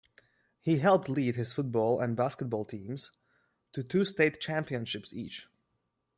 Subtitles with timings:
[0.59, 3.11] He helped lead his football and basketball teams
[3.73, 5.47] to two state championships each.